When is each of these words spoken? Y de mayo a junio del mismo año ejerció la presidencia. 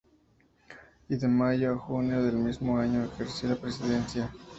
Y 1.09 1.15
de 1.15 1.27
mayo 1.27 1.73
a 1.73 1.77
junio 1.77 2.23
del 2.23 2.37
mismo 2.37 2.79
año 2.79 3.03
ejerció 3.03 3.49
la 3.49 3.55
presidencia. 3.55 4.31